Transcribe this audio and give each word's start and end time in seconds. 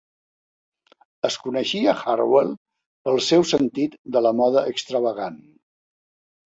Es 1.29 1.37
coneixia 1.43 1.93
Hartwell 1.99 2.51
pel 3.09 3.23
seu 3.29 3.47
sentit 3.53 4.01
de 4.19 4.27
la 4.31 4.35
moda 4.43 4.69
extravagant. 4.75 5.43